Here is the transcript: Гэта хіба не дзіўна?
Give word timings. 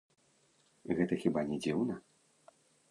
Гэта 1.01 1.13
хіба 1.27 1.41
не 1.51 1.57
дзіўна? 1.65 1.93